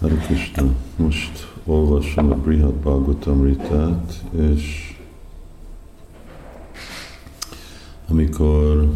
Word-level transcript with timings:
Hare 0.00 0.14
Krishna, 0.14 0.62
most 0.96 1.54
olvasom 1.64 2.30
a 2.30 2.34
Brihad 2.34 2.74
Bhagavatamritát, 2.74 4.22
és 4.40 4.96
amikor 8.08 8.88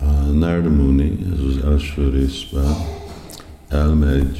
uh, 0.00 0.32
Narada 0.32 1.02
ez 1.32 1.38
az 1.38 1.64
első 1.64 2.08
részben, 2.08 2.74
elmegy 3.68 4.38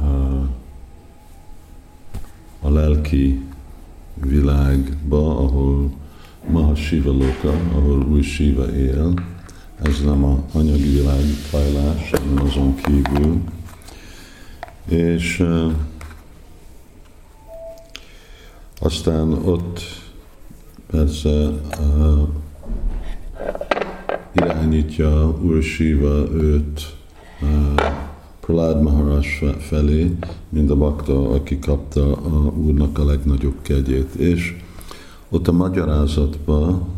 uh, 0.00 0.42
a 2.60 2.70
lelki 2.70 3.42
világba, 4.14 5.38
ahol 5.38 5.90
Mahashiva 6.50 7.12
Loka, 7.12 7.52
ahol 7.72 8.06
új 8.10 8.22
Shiva 8.22 8.76
él, 8.76 9.14
ez 9.82 10.00
nem 10.04 10.24
a 10.24 10.44
anyagi 10.52 10.90
világ 10.90 11.24
fajlás, 11.24 12.10
hanem 12.10 12.46
azon 12.46 12.74
kívül, 12.74 13.40
és 14.88 15.40
uh, 15.40 15.72
aztán 18.80 19.32
ott 19.32 19.80
persze 20.90 21.28
uh, 21.28 22.28
irányítja 24.32 25.38
Úr 25.42 25.62
Shiva 25.62 26.32
őt 26.32 26.94
uh, 27.40 27.48
Pralád 28.40 28.82
Maharaj 28.82 29.26
felé, 29.58 30.16
mint 30.48 30.70
a 30.70 30.76
bakta, 30.76 31.30
aki 31.30 31.58
kapta 31.58 32.12
a 32.12 32.52
úrnak 32.56 32.98
a 32.98 33.04
legnagyobb 33.04 33.62
kegyét. 33.62 34.14
És 34.14 34.56
ott 35.28 35.48
a 35.48 35.52
magyarázatban 35.52 36.88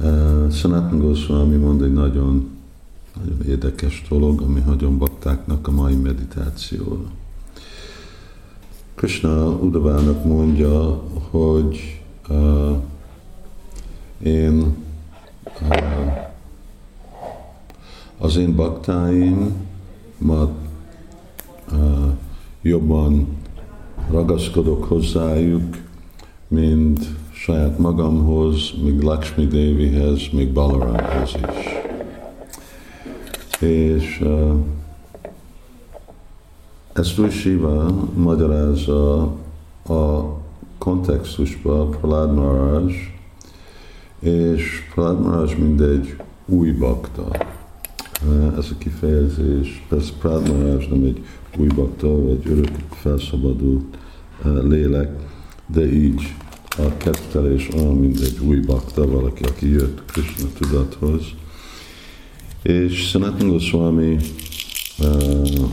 uh, 0.00 0.50
Sanatan 0.50 0.98
Goswami 0.98 1.56
mond 1.56 1.82
egy 1.82 1.92
nagyon 1.92 2.48
nagyon 3.14 3.42
érdekes 3.48 4.04
dolog, 4.08 4.40
ami 4.40 4.60
hagyom 4.60 4.98
baktáknak 4.98 5.68
a 5.68 5.70
mai 5.70 5.94
meditációra. 5.94 7.10
Krishna 8.94 9.48
Udavának 9.48 10.24
mondja, 10.24 11.02
hogy 11.30 12.00
uh, 12.28 12.76
én 14.22 14.76
uh, 15.60 16.32
az 18.18 18.36
én 18.36 18.56
baktáim 18.56 19.54
ma 20.18 20.50
uh, 21.72 22.12
jobban 22.62 23.36
ragaszkodok 24.10 24.84
hozzájuk, 24.84 25.76
mint 26.48 27.06
saját 27.32 27.78
magamhoz, 27.78 28.72
még 28.82 29.00
Lakshmi 29.00 29.46
Devihez, 29.46 30.20
még 30.32 30.52
Balaramhoz 30.52 31.34
is 31.34 31.93
és 33.60 34.24
ezt 36.92 37.18
úgy 37.18 37.30
Shiva 37.30 38.08
magyarázza 38.14 39.22
a 39.88 40.34
kontextusba 40.78 41.88
Prahlad 41.88 42.34
Maharaj, 42.34 42.94
és 44.18 44.82
Prahlad 44.94 45.20
Maharaj 45.20 45.54
mindegy 45.58 46.16
új 46.46 46.70
bakta. 46.70 47.28
Ez 48.58 48.66
a 48.70 48.78
kifejezés, 48.78 49.84
persze 49.88 50.12
Prahlad 50.18 50.48
Maharaj 50.48 50.86
nem 50.90 51.04
egy 51.04 51.24
új 51.58 51.68
bakta, 51.68 52.24
vagy 52.24 52.42
örök 52.46 52.70
felszabadult 52.90 53.96
lélek, 54.62 55.10
de 55.66 55.92
így 55.92 56.34
a 56.76 56.96
kettelés 56.96 57.68
olyan, 57.74 57.96
mint 57.96 58.20
egy 58.20 58.38
új 58.46 58.58
bakta, 58.58 59.06
valaki, 59.10 59.44
aki 59.44 59.70
jött 59.70 60.04
Krishna 60.06 60.48
tudathoz, 60.58 61.22
és 62.64 63.08
Sanatan 63.08 63.48
Goswami 63.48 64.16
uh, 64.98 65.70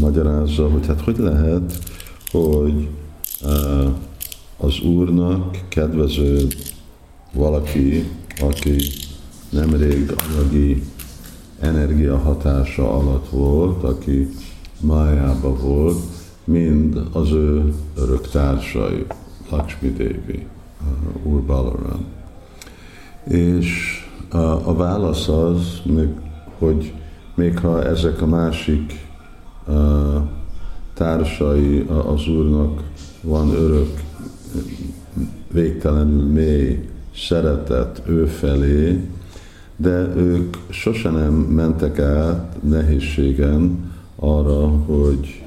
magyarázza, 0.00 0.68
hogy 0.70 0.86
hát 0.86 1.00
hogy 1.00 1.18
lehet, 1.18 1.78
hogy 2.30 2.88
az 4.56 4.80
Úrnak 4.80 5.58
kedvező 5.68 6.46
valaki, 7.32 8.08
aki 8.40 8.76
nemrég 9.50 10.12
anyagi 10.28 10.82
energia 11.60 12.18
hatása 12.18 12.90
alatt 12.90 13.28
volt, 13.28 13.82
aki 13.82 14.28
májába 14.80 15.56
volt, 15.56 15.98
mind 16.44 17.00
az 17.12 17.30
ő 17.30 17.74
örök 17.94 18.28
társai, 18.28 19.06
Lakshmi 19.50 19.92
Devi, 19.92 20.46
Úr 21.22 21.42
Balaram. 21.42 22.04
És 23.24 23.97
a, 24.28 24.68
a 24.68 24.74
válasz 24.74 25.28
az, 25.28 25.82
hogy 26.58 26.92
még 27.34 27.58
ha 27.58 27.84
ezek 27.84 28.22
a 28.22 28.26
másik 28.26 29.06
a, 29.66 29.72
társai 30.94 31.86
az 32.06 32.28
Úrnak 32.28 32.82
van 33.22 33.50
örök, 33.50 34.02
végtelenül 35.52 36.26
mély 36.26 36.88
szeretet 37.14 38.02
ő 38.06 38.26
felé, 38.26 39.08
de 39.76 40.16
ők 40.16 40.56
sose 40.68 41.10
nem 41.10 41.32
mentek 41.32 41.98
át 41.98 42.56
nehézségen 42.62 43.92
arra, 44.16 44.68
hogy 44.68 45.44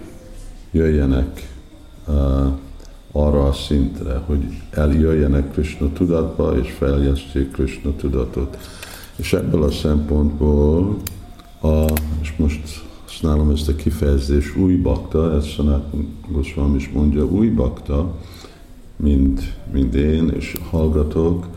jöjjenek 0.72 1.50
arra 3.12 3.48
a 3.48 3.54
szintre, 3.54 4.22
hogy 4.26 4.44
eljöjjenek 4.70 5.52
Krishna 5.52 5.94
tudatba, 5.94 6.58
és 6.58 6.72
feljesztjék 6.72 7.52
Krishna 7.52 7.96
tudatot. 7.96 8.58
És 9.16 9.34
ebből 9.34 9.64
a 9.64 9.72
szempontból, 9.72 10.98
a, 11.62 11.86
és 12.22 12.34
most 12.38 12.84
használom 13.06 13.50
ezt 13.50 13.68
a 13.68 13.76
kifejezést, 13.76 14.58
új 14.58 14.76
bakta, 14.76 15.36
ezt 15.36 15.48
Sanatan 15.48 16.18
Goswami 16.28 16.76
is 16.76 16.90
mondja, 16.90 17.26
új 17.26 17.48
bakta, 17.48 18.16
mint, 18.96 19.54
mint 19.72 19.96
én, 19.96 20.30
és 20.30 20.56
hallgatók, 20.70 21.48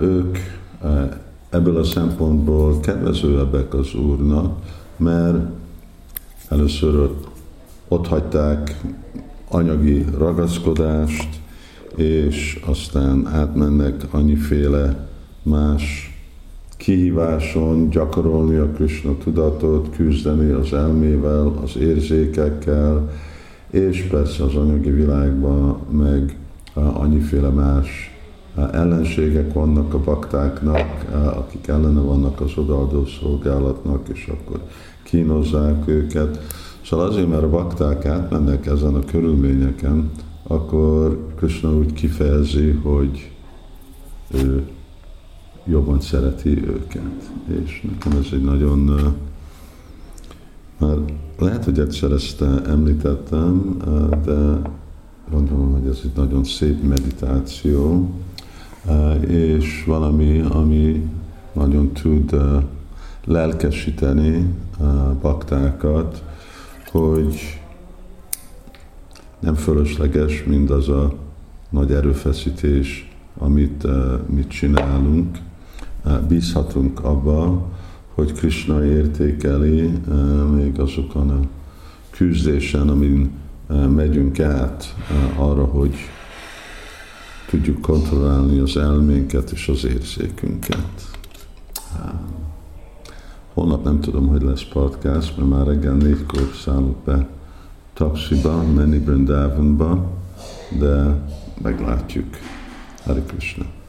ők 0.00 0.38
ebből 1.50 1.76
a 1.76 1.84
szempontból 1.84 2.80
kedvezőbbek 2.80 3.74
az 3.74 3.94
Úrnak, 3.94 4.58
mert 4.96 5.38
először 6.48 7.10
ott 7.88 8.06
hagyták 8.06 8.80
anyagi 9.50 10.04
ragaszkodást, 10.18 11.28
és 11.96 12.60
aztán 12.66 13.26
átmennek 13.26 13.94
annyiféle 14.10 15.08
más 15.42 16.14
kihíváson, 16.76 17.90
gyakorolni 17.90 18.56
a 18.56 18.66
Krishna 18.66 19.18
tudatot, 19.18 19.90
küzdeni 19.96 20.50
az 20.50 20.72
elmével, 20.72 21.52
az 21.62 21.76
érzékekkel, 21.76 23.10
és 23.70 24.06
persze 24.10 24.44
az 24.44 24.54
anyagi 24.54 24.90
világban 24.90 25.78
meg 25.90 26.36
annyiféle 26.74 27.48
más 27.48 28.18
ellenségek 28.72 29.52
vannak 29.52 29.94
a 29.94 30.00
baktáknak, 30.00 31.04
akik 31.36 31.66
ellene 31.66 32.00
vannak 32.00 32.40
az 32.40 32.50
odaadó 32.56 33.06
szolgálatnak, 33.20 34.08
és 34.08 34.30
akkor 34.32 34.60
kínozzák 35.02 35.88
őket. 35.88 36.38
Szóval 36.90 37.06
azért, 37.06 37.28
mert 37.28 37.42
a 37.42 37.48
bakták 37.48 38.04
átmennek 38.04 38.66
ezen 38.66 38.94
a 38.94 39.04
körülményeken, 39.04 40.10
akkor 40.46 41.26
Krishna 41.36 41.74
úgy 41.74 41.92
kifejezi, 41.92 42.70
hogy 42.70 43.30
ő 44.30 44.68
jobban 45.64 46.00
szereti 46.00 46.66
őket. 46.66 47.30
És 47.64 47.86
nekem 47.90 48.18
ez 48.18 48.26
egy 48.32 48.44
nagyon, 48.44 48.78
már 50.78 50.96
lehet, 51.38 51.64
hogy 51.64 51.78
egyszer 51.78 52.12
ezt 52.12 52.42
említettem, 52.66 53.76
de 54.24 54.60
gondolom, 55.30 55.72
hogy 55.72 55.88
ez 55.88 56.00
egy 56.04 56.16
nagyon 56.16 56.44
szép 56.44 56.82
meditáció, 56.82 58.10
és 59.28 59.84
valami, 59.86 60.40
ami 60.40 61.10
nagyon 61.52 61.92
tud 61.92 62.36
lelkesíteni 63.24 64.54
baktákat, 65.20 66.28
hogy 66.90 67.60
nem 69.40 69.54
fölösleges 69.54 70.44
mindaz 70.44 70.88
a 70.88 71.14
nagy 71.70 71.92
erőfeszítés, 71.92 73.10
amit 73.38 73.84
uh, 73.84 74.20
mit 74.26 74.48
csinálunk. 74.48 75.38
Uh, 76.04 76.20
bízhatunk 76.20 77.04
abba, 77.04 77.70
hogy 78.14 78.32
Krishna 78.32 78.84
értékeli 78.84 79.84
uh, 79.84 80.50
még 80.50 80.80
azokon 80.80 81.30
a 81.30 81.40
küzdésen, 82.10 82.88
amin 82.88 83.30
megyünk 83.94 84.40
át 84.40 84.94
arra, 85.36 85.64
hogy 85.64 85.94
tudjuk 87.48 87.80
kontrollálni 87.80 88.58
az 88.58 88.76
elménket 88.76 89.50
és 89.50 89.68
az 89.68 89.84
érzékünket. 89.84 91.10
Holnap 93.60 93.84
nem 93.84 94.00
tudom, 94.00 94.28
hogy 94.28 94.42
lesz 94.42 94.64
podcast, 94.64 95.36
mert 95.36 95.48
már 95.48 95.66
reggel 95.66 95.94
négykor 95.94 96.50
szállok 96.64 96.96
be 97.04 97.28
taxiba, 97.92 98.62
menni 98.62 98.98
Brindavanba, 98.98 100.10
de 100.78 101.22
meglátjuk. 101.62 102.26
Hare 103.04 103.22
Krishna. 103.22 103.79